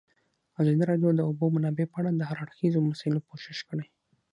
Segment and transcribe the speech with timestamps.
[0.61, 3.85] ازادي راډیو د د اوبو منابع په اړه د هر اړخیزو مسایلو پوښښ کړی.